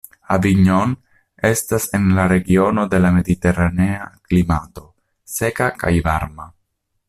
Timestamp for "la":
2.19-2.25, 3.03-3.13